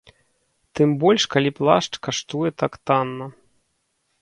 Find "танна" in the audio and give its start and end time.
2.89-3.25